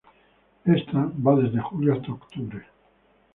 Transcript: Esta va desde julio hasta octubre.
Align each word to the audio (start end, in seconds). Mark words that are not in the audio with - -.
Esta 0.77 1.11
va 1.25 1.35
desde 1.35 1.59
julio 1.61 1.93
hasta 1.93 2.11
octubre. 2.13 2.65